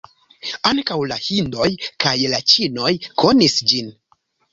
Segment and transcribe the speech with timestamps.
[0.69, 1.67] Ankaŭ la hindoj
[2.05, 3.93] kaj la ĉinoj konis ĝin.